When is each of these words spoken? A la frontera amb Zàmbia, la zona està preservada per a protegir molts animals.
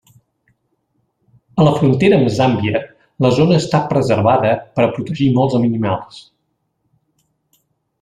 A 1.63 1.67
la 1.67 1.73
frontera 1.75 2.17
amb 2.23 2.33
Zàmbia, 2.39 2.83
la 3.27 3.33
zona 3.37 3.61
està 3.65 3.85
preservada 3.95 4.57
per 4.81 4.89
a 4.89 4.93
protegir 4.99 5.33
molts 5.41 5.63
animals. 5.65 6.23